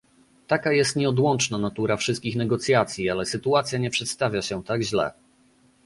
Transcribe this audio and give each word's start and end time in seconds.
Taka 0.47 0.71
jest 0.71 0.95
nieodłączna 0.95 1.57
natura 1.57 1.97
wszystkich 1.97 2.35
negocjacji, 2.35 3.09
ale 3.09 3.25
sytuacja 3.25 3.79
nie 3.79 3.89
przedstawia 3.89 4.41
się 4.41 4.63
tak 4.63 4.81
źle 4.81 5.11